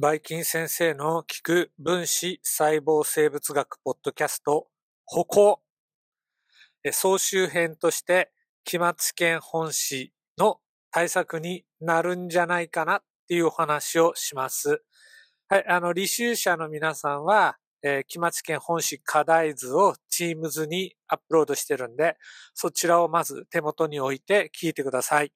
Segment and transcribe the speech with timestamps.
[0.00, 4.66] バイキン先生の聞く分子細胞生物学ポッドキャスト、
[5.04, 5.60] 歩行。
[6.90, 8.32] 総集編として
[8.64, 10.56] 期末検本誌の
[10.90, 14.82] 対策になるんじゃないかなっていうお話をします。
[15.50, 22.16] はい、あの、履修者の皆さんは、えー、期末検本誌課題図を Teams にアップロードしてるんで、
[22.54, 25.32] そちらをまず手元に置いて聞いてください。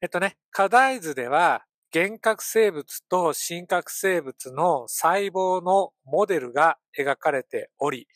[0.00, 8.06] えっとね、課題図では、幻覚生物と真核生物の細胞のモデルが描かれており、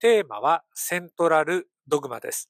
[0.00, 2.48] テーマはセントラルドグマです。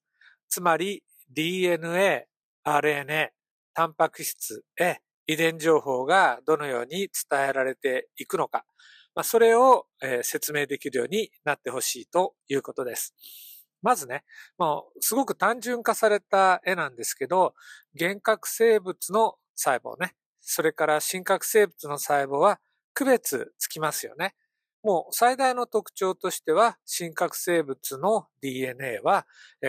[0.50, 2.26] つまり DNA、
[2.66, 3.30] RNA、
[3.72, 8.66] タンパク質へ遺伝情報がどのように伝えられていくのか、
[9.22, 9.86] それを
[10.20, 13.14] 説明できるようになってほしいということです。
[13.80, 14.24] まずね、
[14.58, 17.54] もうすごく単純化された絵なんですけど、
[17.98, 20.14] 幻覚生物の細胞ね、
[20.50, 22.58] それから真核生物の細胞は
[22.92, 24.34] 区別つきますよね。
[24.82, 29.26] もう最大の特徴としては、真核生物の DNA は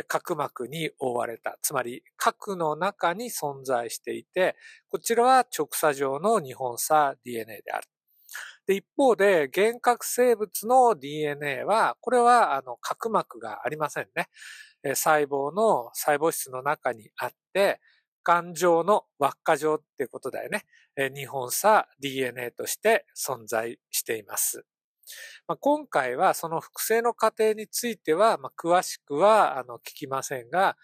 [0.08, 1.60] 角膜に覆われた。
[1.62, 4.56] つまり核の中に存在していて、
[4.90, 7.88] こちらは直鎖状の日本差 DNA である。
[8.66, 14.30] で一方で、幻覚生物の DNA は、これはあの角膜がありませんね。
[14.96, 17.82] 細胞の細胞質の中にあって、
[18.24, 20.66] 環状の輪っか状ってことだよね。
[21.16, 24.66] 日本差 DNA として存在しています。
[25.48, 30.78] まあ、今回はその複製の過程については、まあ、詳しくはあの聞きませんが、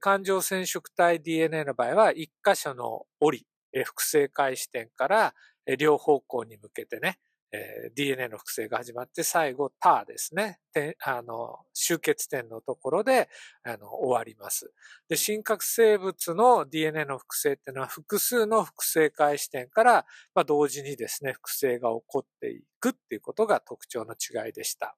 [0.00, 3.46] 環状染色体 DNA の場合は一箇所の折、
[3.84, 5.34] 複製開始点から
[5.78, 7.18] 両方向に向けてね、
[7.54, 10.58] えー、DNA の複製が始まって、最後、ターですね。
[11.04, 13.28] あの、集結点のところで、
[13.62, 14.72] あの、終わります。
[15.08, 24.96] で、真核生物の DNA の複製っていうのは、複数の複製開始点から、まあ、同時にですね、複製が起こっていくっていうことが特徴の違いでした。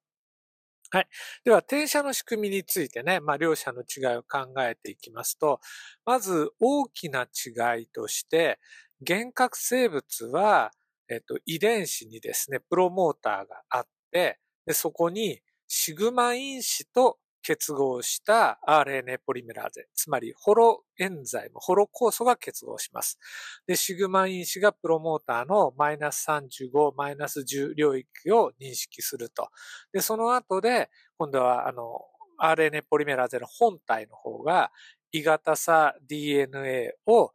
[0.90, 1.08] はい。
[1.44, 5.60] では、転写の仕組みについてね、まあ、両者の違いを考えていきますと、
[6.06, 8.58] まず大きな違いとして、
[9.06, 10.70] 幻覚生物は、
[11.08, 23.18] えっと、遺伝子にですね、プロモーターがあって、でそこにシグマ因子と結合した RNA ポリメラーゼ、つまりホロエンザイム、ホロ酵素が結合します。
[23.68, 29.48] で、シグマ因子がプロモーターのマイナス35、マイナス10領域を認識すると。
[29.92, 32.00] で、その後で、今度はあの、
[32.40, 34.72] RNA ポリメラーゼの本体の方が、
[35.12, 37.32] 異型差 DNA を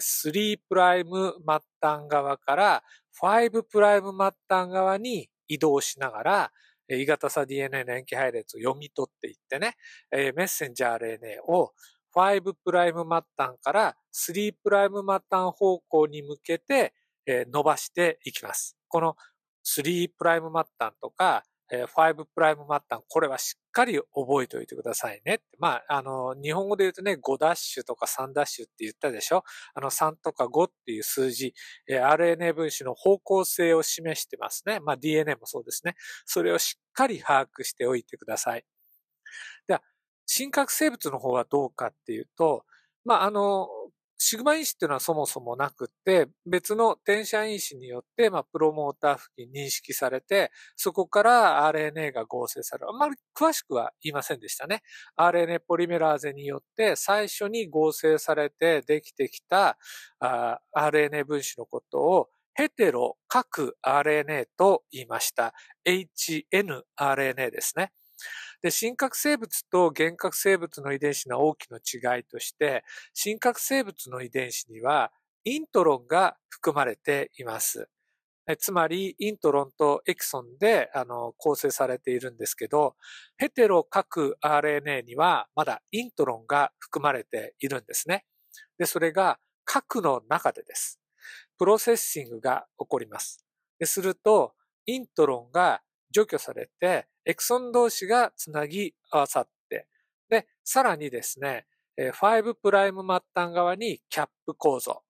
[0.00, 2.82] 3プライム末端側から
[3.20, 6.52] 5プライム末端側に移動しながら、
[6.88, 9.74] 異型差 DNA の塩基配列を読み取っていってね
[10.12, 11.72] え、メッセンジャー RNA を
[12.14, 16.94] 5プライム末端から3プライム末端方向に向けて
[17.26, 18.76] え伸ばしていきます。
[18.88, 19.16] この
[19.64, 25.40] 3プライム末端とか5プライム末端、これはしっかり覚えておいてくださいね。
[25.58, 29.42] まあ、あの、日本語で言うとね、5ダッシュとか3ダッシュって言ったでしょ？
[29.74, 31.54] あの、3とか5っていう数字、
[31.90, 34.80] RNA 分子の方向性を示してますね。
[34.80, 35.94] まあ、DNA もそうですね。
[36.26, 38.64] それをしっかり把握しておいてください。
[39.66, 39.82] では、
[40.26, 42.64] 真核生物の方はどうかっていうと、
[43.04, 43.68] まあ、あの、
[44.16, 52.90] シグマ因子っていうのはそもそもなくって、別の転写因子によって、まあ、プロモーター付近認識されて、そこから RNA が合成される。
[52.90, 54.82] あんまり詳しくは言いませんでしたね。
[55.18, 59.78] RNA ポリメラーゼによって最初に合成されてできてきた
[60.20, 65.54] RNA 分子のことをヘテロ核 RNA と言いました。
[65.84, 67.90] HNRNA ですね。
[68.62, 75.12] で、真核生物と原核生物の遺伝子の大きな違いとして、真核生物の遺伝子には
[75.44, 77.88] イントロンが含まれています。
[78.58, 82.94] つまり、イントロンとエキソンであの構成されているんですけど、
[83.38, 88.26] ヘテロ核 RNA にはまだイントロンが含まれているんですね。
[88.78, 91.00] で、それが核の中でです。
[91.58, 93.46] プロセッシングが起こります。
[93.78, 94.54] ですると、
[94.86, 95.80] イントロンが
[96.14, 99.88] 除去されて、エクソン同士がつなぎ合わさって、
[100.30, 101.66] で、さらにですね、
[101.98, 105.02] 5プライム末端側にキャップ構造、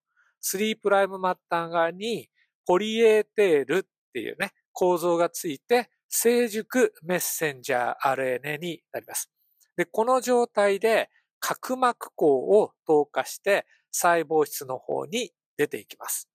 [0.43, 2.29] 3プライム末端側に
[2.65, 9.29] ポリ A テールっていうね、構造がついて、成熟メッセンジャー RNA になります。
[9.77, 11.09] で、この状態で
[11.39, 16.29] 角膜孔を透過して細胞質の方に出ていきます。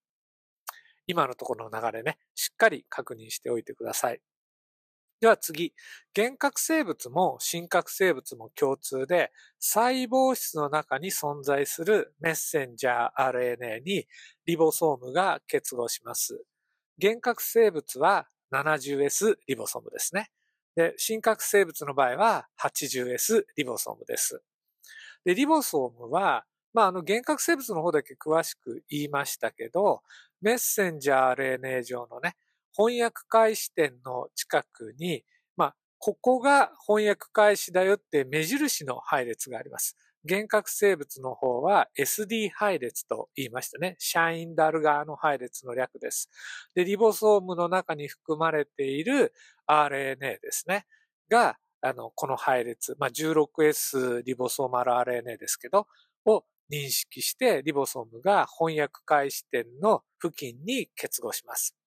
[1.06, 4.20] 今のところの流れね、しっかり確認しておいてください。
[5.20, 5.74] では次、
[6.16, 14.06] 原核生物も真核生物も共通で、細胞質の中に存在するメッセンジャー RNA に
[14.46, 16.42] リボソームが結合します。
[17.00, 20.30] 原核生物は 70S リボソームですね。
[20.74, 24.40] で、真核生物の場合は 80S リボソームです。
[25.26, 30.02] で、リボソームは、まあ、あの、原核生物の方だけ詳しく言いましたけど、
[30.40, 32.36] メッセンジャー RNA 上のね、
[32.76, 35.22] 翻訳開始点の近くに、
[35.56, 39.96] まあ、ここが翻訳開始だよって目印の配列があります。
[40.28, 43.96] 原核生物の方は SD 配列と言いましたね。
[43.98, 46.28] シャインダルガーの配列の略です。
[46.74, 49.32] で、リボソームの中に含まれている
[49.66, 50.86] RNA ですね。
[51.30, 55.86] が、あの、この配列、まあ、16S リボソーマル RNA ですけど、
[56.26, 61.79] を認識して、リボソームが翻訳開始点の付近に結合します。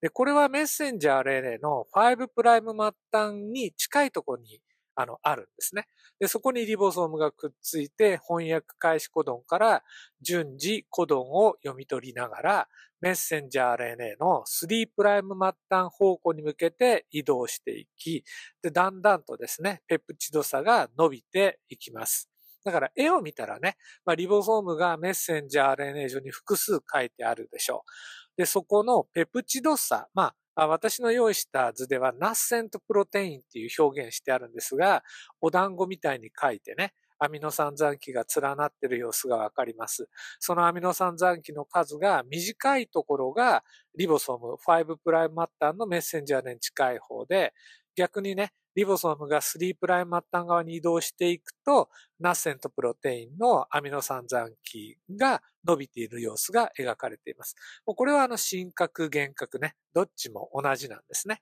[0.00, 4.60] で、これはメッセンジャー RNA の5プライム末端に近いところに
[5.00, 5.86] あの、あるんですね。
[6.18, 9.84] で、そこにリボソームがくっついて、翻訳開始コドンから
[10.20, 12.68] 順次コドンを読み取りながら、
[13.00, 18.24] メッセンジャー RNA の3プライム末端方向に向けて移動していき、
[18.60, 22.28] で、だんだんとですね、ペプチド差が伸びていきます。
[22.64, 27.90] だから絵を見たらね、まあ、リボソームがメッセンジャー RNA 上に複数書いてあるでしょう。
[28.38, 35.02] で、そこのペプチド差、まあ、私の用意した図ではナッセントプロテインっていう表現してあるんですが、
[35.40, 40.08] お団子みたいに書いてね、アミノ酸残機が連なっている様子がわかります。
[40.38, 43.64] そのアミノ酸残機の数が短いところが
[43.96, 47.52] リボソーム5プライムマッターのメッセンジャーに近い方で、
[47.98, 51.88] 逆にね、リボソームが3プライム末端側に移動していくと、
[52.20, 57.56] ナッセントプロテインのアミノ酸残機が伸びている様子が描かれています。
[57.84, 61.40] もうこれはあの真核、幻核ね、どっちも同じなんですね。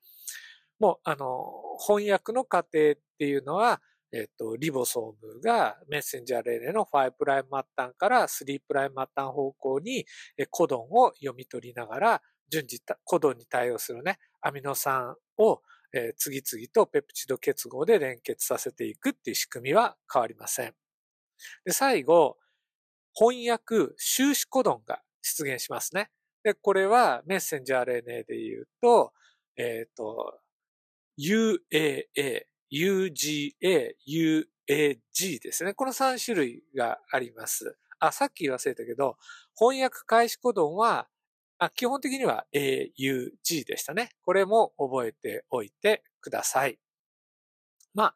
[0.81, 1.45] もうあの、
[1.87, 3.83] 翻訳の過程っていうのは、
[4.15, 10.07] えっ、と、リボソームがメッセンジャー RNA の5プライム末端から3プライム末端方向に
[10.49, 15.61] コドンを読み取りながら、順次コドンに対応するね、アミノ酸を
[15.97, 20.75] えー、次々とペプチド結合で連結させていくっていう仕組みは変わりません。
[21.65, 22.37] で、最後、
[23.15, 26.11] 翻訳収支コドンが出現しますね。
[26.45, 29.13] で、これはメッセンジャー RNA で言うと、
[29.57, 30.39] えっ、ー、と、
[31.19, 35.73] UAA、UGA、UAG ですね。
[35.73, 37.79] この3種類があります。
[38.01, 39.17] あ、さっき忘れたけど、
[39.59, 41.09] 翻訳開始コドンは
[41.59, 44.11] あ基本的には AUG でしたね。
[44.23, 46.79] これも覚えておいてください。
[47.95, 48.15] まあ、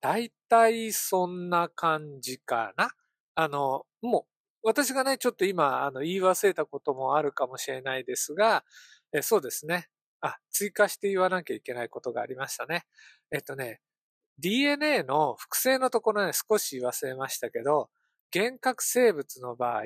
[0.00, 2.90] 大体そんな感じかな。
[3.34, 8.64] あの、もう、私がね、ちょっと今、あの、言い忘れたこともあるかもしれないですが、
[9.12, 9.88] えそうですね。
[10.20, 12.84] あ、追加して言わなきゃいけないことがありましたね。
[13.32, 13.80] えっとね、
[14.38, 17.90] DNA の複製のところね、少し忘れましたけど、
[18.34, 19.84] 幻覚生物の場合、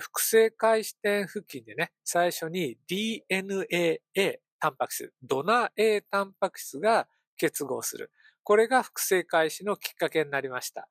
[0.00, 8.10] 複製開始点付近でね、最初に DNAA タンパク質、ドナ A タンパク質が結合する。
[8.44, 10.88] これが複製開始のきっかけになりました。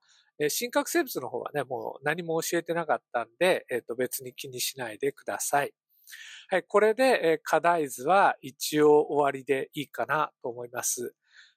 [0.50, 5.74] 真核生物の方はね、もう何も教えてなかったんで、えっ、と別に気にしないでください。
[6.50, 11.16] はい、これで、課題図は一応終わりでいいかなと思います。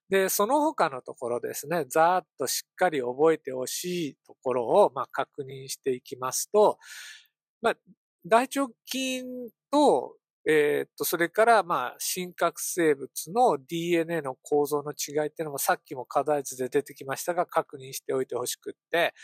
[0.08, 6.78] で、その他のところですね、ざーっとしっかり覚えてほしいところを、まあ、確認していきますと、
[7.64, 7.76] まあ、
[8.26, 9.24] 大腸菌
[9.70, 10.16] と、
[10.46, 19.14] えー、っと、それから、まあ、真核生物の DNA の構造の違いっていうのもさっきも課題図で出てきましたが、確認しておいてほしくって、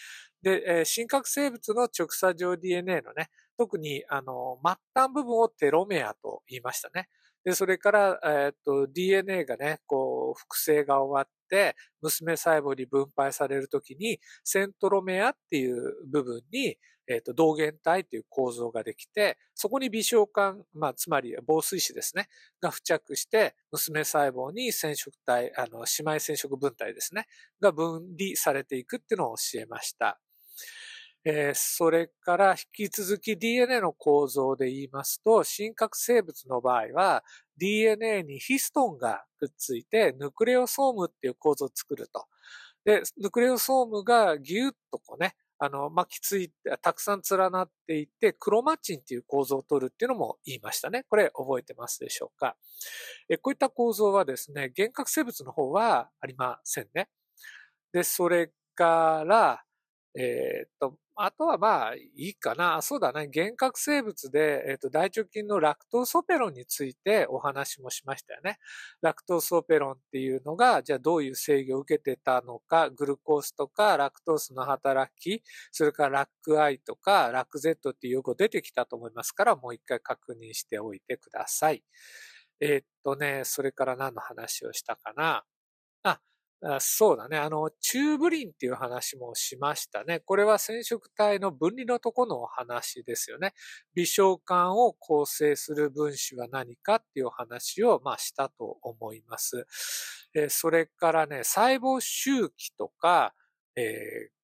[0.42, 3.28] で、えー、真核生物の直鎖状 DNA のね、
[3.59, 7.11] 特に、あの、末端部分をテロメアと言いましたね。
[7.44, 16.76] で、それから、えー、っと、DNA がね、こう、複製が終わって、娘細胞に分配されるときに、セントロメアっていう部分に、
[17.09, 22.28] えっ、と、同源体という構造ができて、そこに微小管、まあ、つまり防水紙ですね、
[22.61, 27.26] が付着して、娘細胞に染色体、あの、姉妹染色分体ですね、
[27.61, 30.20] が分離されていくっていうのを教えました。
[31.24, 37.24] えー、それから引き続き DNA の構造で言いますと、真核生物の場合は
[37.58, 42.26] DNA にヒストンがくっついてヌクレオソームっていう構造を作ると。
[42.84, 51.04] で、ヌクレオソームがギュッとこうね、あの、巻きついて、たくさん連なっていて、クロマチンっていう構造を取るっていうのも言いましたね。
[51.06, 52.56] これ覚えてますでしょうか？
[53.28, 57.10] えこういった構造はですね、幻覚生物の方はありませんね。
[57.92, 59.62] で、それから、
[60.14, 62.81] えー、っと、あとはまあいいかな。
[62.83, 63.29] そうだね。
[63.35, 68.59] 幻覚生物で、えー、っと、大腸菌のラクトースオペロンについてお話もしましたよね。
[69.02, 81.85] ラクトースオペロンっていうのが、じゃあどういう制御を受けてたのか、グルコースとかラクトースの働き、それからラックアイとかラック Z っていう語出てきたと思いますから、もう一回確認しておいてください。
[82.61, 85.45] えー、っとね、それから何の話をしたかな。
[86.02, 86.21] あ、
[86.79, 87.38] そうだね。
[87.38, 90.21] あの、チューブリンっていう話もしましたね。
[90.21, 93.55] これは染色体の分離のとこのお話ですよね。
[93.95, 99.67] 微小管を構成する分子は何かっていう話を、まあ、したと思います。
[100.35, 103.35] えそれからね、細胞周期とか、
[103.75, 104.40] えー、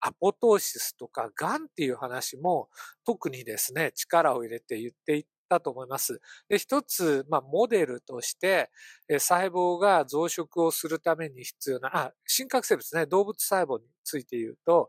[0.00, 2.68] アポトーシスとか、癌っていう話も
[3.04, 6.20] 特にですね、力を入れて言っていっだと思います。
[6.48, 8.70] で、一つ、まあ、モデルとして、
[9.08, 14.88] え細胞が増殖をするために必要な、あ、真核生物ね、動物細胞について言うと、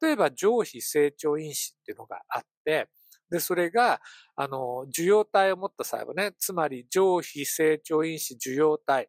[0.00, 2.88] 例えば上皮成長因子っていうのがあって、
[3.30, 4.00] で、それが、
[4.36, 9.08] あの、受容体を持った細胞ね、つまり上皮成長因子受容体。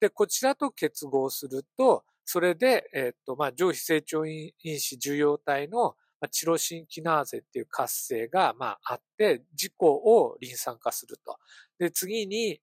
[0.00, 5.96] で、こちらと結合すると、それで、えっ、と、まあ、上皮成長因子受容体の
[6.26, 11.36] チロシンキナーゼっていう活性が、まあ、あって、自己をリン酸化すると。
[11.78, 12.58] で、次に、えっ、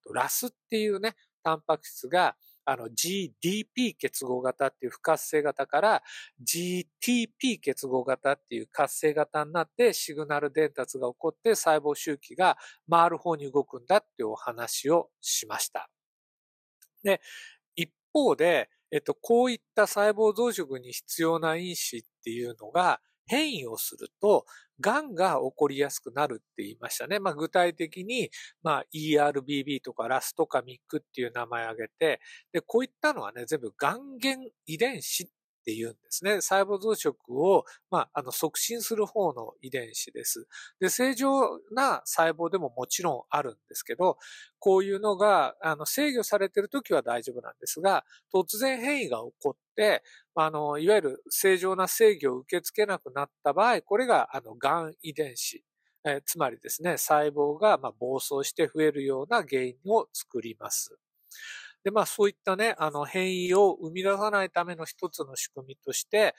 [0.00, 6.02] ー、と、ラスっていうね、タンパク質が、あの GDP 結合型っていう不活性型から
[6.44, 12.56] GTP 結合型っていう活性型になってシグナル伝達が起こって細胞周期が
[12.88, 15.90] 回る方に動くんだっていうお話をしました。
[17.02, 17.20] で、
[17.74, 24.44] 一方で、えっと、こういった細胞増殖に必要な因子っていうのが変異をすると、
[24.80, 27.20] 癌が起こりやすくなるって言いましたね。
[27.20, 28.30] まあ、具体的に、
[28.62, 32.20] まあ、ERBB とかラスとかミックっていう名前を挙げて、
[32.52, 35.26] で、こういったのはね、全部癌原遺伝子っ
[35.60, 36.40] って言うんですね。
[36.40, 40.46] 細胞増殖を、まあ、あの、促進する方の遺伝子です。
[40.80, 44.18] で、正常な細胞でももちろんあるんですけど、
[44.58, 50.02] こういうのが、あの、制御されているときは大丈夫なんですが、突然変異が起こって、
[50.34, 55.64] あの、いわゆる正常な制御を受け付けなくなった場合、これが、あの、癌遺伝子。
[56.04, 60.96] え、つまりですね、細胞が、ま、暴走して増えるような原因を作ります。
[61.84, 66.34] で、まあそういったね、あの変異を生み出さないための一つの仕組みとして、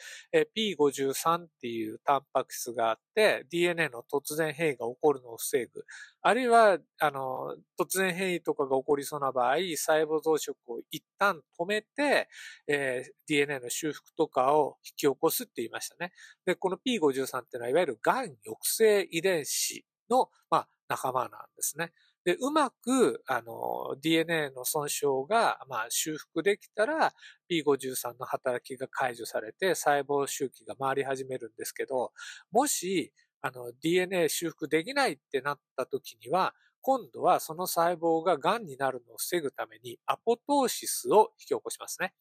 [0.56, 5.86] P53 っていうタンパク質があって、DNA の突然変異が起こるのを防ぐ。
[6.22, 12.30] あるいは、あの、突然変異とかが起こりそうな場合、細胞増殖を一旦止めて、
[12.68, 16.12] えー、DNA の修復とかを引き起こすって言いましたね。
[16.46, 21.92] で、この P53 っていうのは、いわゆる癌抑制遺伝子の、まあ、仲間なんですね。
[22.24, 27.14] で、うまく、あの、DNA の損傷が、まあ、修復できたら、
[27.50, 32.12] P53 の働きが解除されて、細胞周期が回り始めるんですけど、
[32.52, 33.12] もし、
[33.42, 42.14] あの、DNA 修復できないってなった時には、今度はその細胞が癌になるのを防ぐために、アポトーシスを引き起こしますね。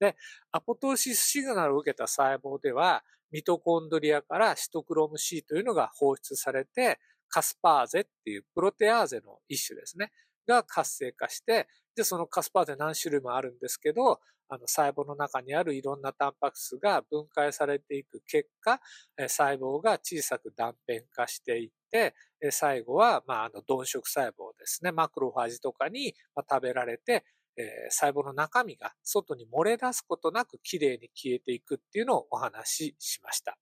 [0.00, 0.16] で、
[0.50, 6.98] アポトーシスシグナルを受けた細胞では、ミトコンドリアからシトクロム C というのが放出されて、
[7.28, 10.12] カスパーゼっていうプロテアーゼの一種ですね。
[10.46, 18.80] が活性化して、で、そのカスパーゼ何種類もあるんですけど、あの細胞の中にあるいろんなタンパク質が分解されていく結果、
[19.18, 22.14] 細胞が小さく断片化していって、
[22.50, 24.92] 最後は、まあ、あの、鈍色細胞ですね。
[24.92, 26.14] マクロファージとかに
[26.48, 27.24] 食べられて、
[27.58, 33.56] えー、細胞の中身が外に漏れ出すことなくきれいに消えていくっていうのをお話ししました。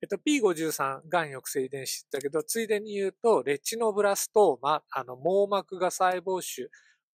[0.00, 6.70] えっと、P53、がん抑制遺伝子だけど、ついでに言うと、レチノブラストーマ、あの、網膜が細胞腫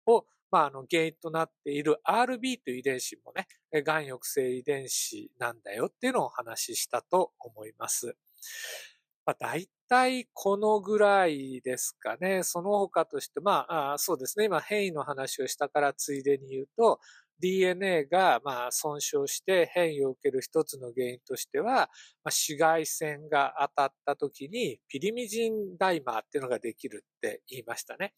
[0.06, 3.46] を、まあ、あの、原因となっている RB という遺伝子もね、
[3.82, 8.16] がん抑制遺伝子なんだよっていうのをお話ししたと思います。
[9.26, 12.42] まあ、大体このぐらいですかね。
[12.42, 14.44] その他として、まあ、あそうですね。
[14.44, 17.00] 今変異の話をしたからついでに言うと、
[17.44, 21.88] DNA がまあ損傷して変異を受ける一つの原因としては、まあ、
[22.26, 28.14] 紫外線が当たった時にピリミジンダイマーっていうのができるって言いましたね。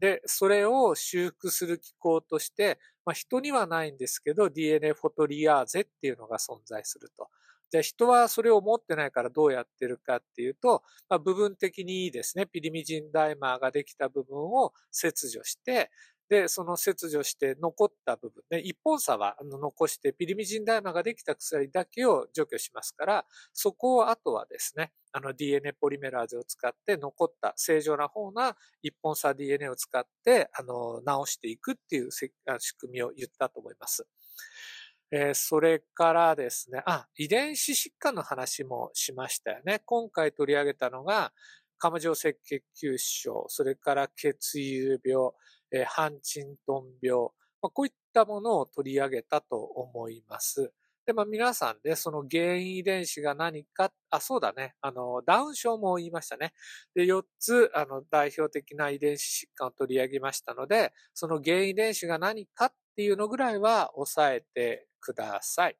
[0.00, 7.28] で、それを修復する機構として、まあ、人にはないんですけど DNA フォトリアーゼっていうのが存在すると。
[7.70, 15.90] じゃあ人はそれを持ってないからどうやってるかっていうと、まあ、部分的にですね、ピリミジンダイマーができた部分を切除して、
[16.28, 32.30] で、その切除して残った部分ね、一本差は残してピリミジンダイマができた鎖だけを除去しますから、そこをあとはですね、あの DNA ポリメラーゼを使って残った正常な方な一本差 DNA を使って、あの、直していくっていう仕
[32.78, 34.06] 組みを言ったと思います。
[35.12, 39.80] えー、それからですね、あ、遺伝子疾患の話もしましたよね。
[39.84, 41.32] 今回取り上げたのが、
[41.78, 45.32] カム状赤血球症、それから血友病、
[45.72, 47.28] えー、ハンチントン病、
[47.62, 50.72] まあ、こういったものを取り上げたと思います。
[51.06, 54.74] で、まあ皆さんで、その原因遺伝子が何か、あ、そうだね。
[54.80, 56.52] あの、ダウン症も言いましたね。
[56.94, 65.76] で、4つ、あの、代表的な遺伝子疾患を取り上げましたので、その原因遺伝子が何かっていうのぐらいは押さえてください。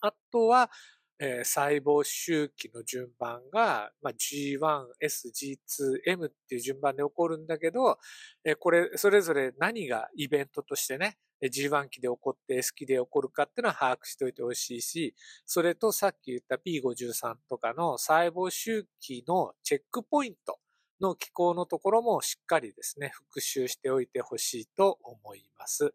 [0.00, 0.70] あとは、
[1.18, 4.58] えー、細胞周期の順番が、まあ、G1、
[5.00, 7.98] S、G2、M っていう順番で起こるんだけど、
[8.44, 15.14] えー、これ、それぞれ何がイベントとしてね、G1 期で起こって S 期で起こるかっていうのは把握しておいてほしいし、
[15.46, 20.58] それとさっき言った P53 とかの細胞周期のチェックポイント
[21.00, 25.92] の機構のところもしっかりですね、復習しておいてほしいと思います。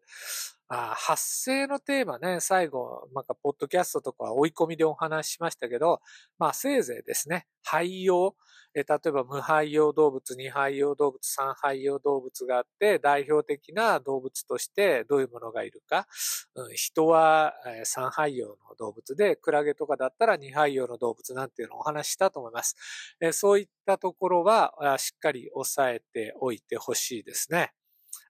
[0.72, 6.00] あ発生のテーマね、最後、なんか、ポッドキャストとか追い込みでお話ししましたけど、
[6.38, 8.34] まあ、せいぜいですね、肺葉、
[8.72, 16.06] え例えば無肺葉動物、二肺葉動物、三肺葉動物があって、代表的な動物としてどういうものがいるか。
[16.54, 22.76] うん、人は三肺葉の動物で、クラゲとかだったら二肺葉の動物なんていうのをお話ししたと思います。
[23.20, 27.72] えそういったところはしっかり押さえておいてほしいですね。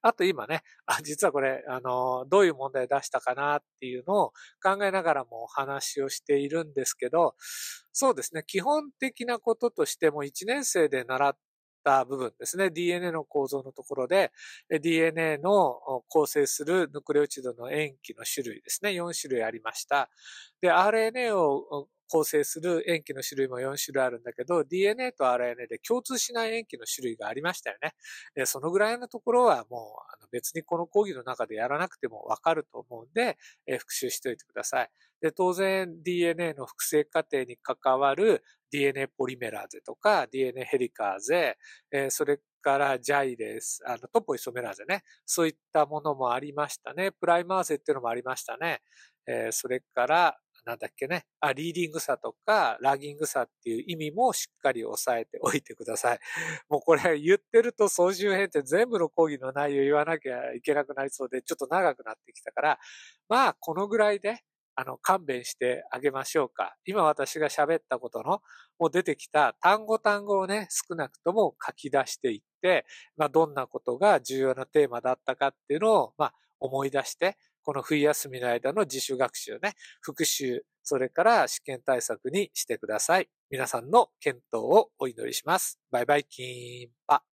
[0.03, 7.35] あと今ね、あ実はこれ、あの、どういう問題出したかなっていうのを考えながらもお話をしているんですけど、
[7.93, 11.37] そうですね、基本的なこととしても1年生で習っ
[11.83, 12.71] た部分ですね。
[12.71, 14.33] DNA の構造のところで、
[14.83, 18.91] DNA の構成するヌクレオチドの塩基の種類ですね。
[18.91, 20.11] 4種類ありました。
[20.61, 28.47] で、RNA を構成する塩基の種類も4種類あるんだけど、DNA と RNA で共通しない塩基の種類がありましたよね。
[28.47, 33.39] そのぐらいのところはもう別にこの講義の中でやらなくてもわかると思うんで、
[33.79, 34.91] 復習しておいてください。
[35.21, 41.57] で、当然 DNA の複製過程に関わる DNA ポリメラーゼとか DNA ヘリカーゼ、
[41.91, 45.03] えそれからジャイレス、あのトポイソメラーゼね。
[45.27, 47.13] そういったものもありましたね。
[47.13, 48.81] プライマーゼっていうのもありましたね。
[49.27, 56.19] えそれから、なんだっけね、あ、リーディング差とか、ラギング差っていう意味もしっかり押さえておいてください。
[56.69, 62.79] もうこれ言ってると総集編って全部の講義の内容言わなきゃいけなくなりそうで、ちょっと長くなってきたから、
[63.29, 64.43] まあ、このぐらいで、
[64.81, 66.75] あの、勘弁してあげましょうか。
[66.87, 68.41] 今私が喋ったことの、
[68.79, 83.29] もう出てきた単語単語をね、少なくとも書き出していって、まあ、どんなことが重要なテーマだったかっていうのを、まあ、思い出して、この冬休みの間の自主学習ね、復習、それから試験対策にしてください。
[83.51, 85.79] 皆さんの検討をお祈りします。
[85.91, 87.30] バイバイキーンパ。